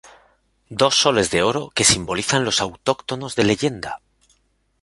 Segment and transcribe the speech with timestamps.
[0.79, 3.99] Dos soles de Oro que simbolizan los autóctonos de leyenda.